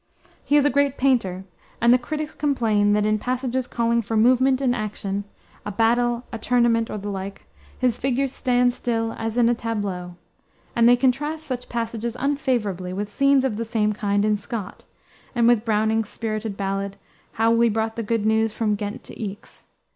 [0.43, 1.43] He is a great painter,
[1.79, 5.25] and the critics complain that in passages calling for movement and action
[5.63, 7.45] a battle, a tournament, or the like
[7.77, 10.15] his figures stand still as in a tableau;
[10.75, 14.85] and they contrast such passages unfavorably with scenes of the same kind in Scott,
[15.35, 16.95] and with Browning's spirited ballad,
[17.33, 19.65] How we brought the Good News from Ghent to Aix.